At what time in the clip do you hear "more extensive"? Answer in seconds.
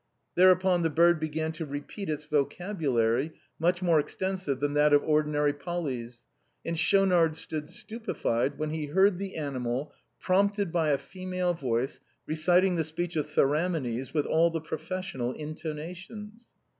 3.83-4.59